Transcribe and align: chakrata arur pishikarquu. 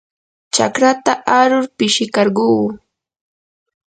chakrata 0.55 1.13
arur 1.39 1.65
pishikarquu. 1.77 2.47